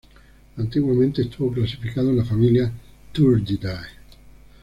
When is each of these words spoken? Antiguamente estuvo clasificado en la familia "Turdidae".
Antiguamente 0.57 1.21
estuvo 1.21 1.53
clasificado 1.53 2.09
en 2.09 2.17
la 2.17 2.25
familia 2.25 2.73
"Turdidae". 3.11 3.85